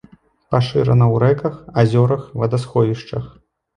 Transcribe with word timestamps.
Пашырана 0.53 1.05
ў 1.13 1.15
рэках, 1.25 1.59
азёрах, 1.83 2.23
вадасховішчах. 2.45 3.23